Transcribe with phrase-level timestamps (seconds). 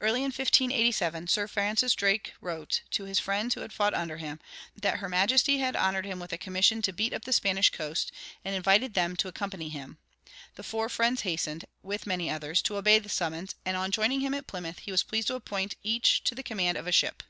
[0.00, 4.40] Early in 1587 Sir Francis Drake wrote, to his friends who had fought under him,
[4.74, 8.10] that her majesty had honored him with a commission to beat up the Spanish coast,
[8.42, 9.98] and invited them to accompany him.
[10.54, 14.32] The four friends hastened, with many others, to obey the summons; and on joining him
[14.32, 17.22] at Plymouth, he was pleased to appoint each to the command of a ship.